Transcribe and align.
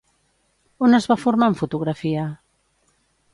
On 0.87 0.97
es 0.99 1.07
va 1.11 1.17
formar 1.25 1.51
en 1.53 1.59
fotografia? 1.59 2.25